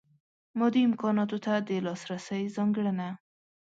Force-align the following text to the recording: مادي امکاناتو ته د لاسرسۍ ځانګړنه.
مادي 0.59 0.81
امکاناتو 0.89 1.37
ته 1.45 1.53
د 1.67 1.69
لاسرسۍ 1.85 2.43
ځانګړنه. 2.55 3.09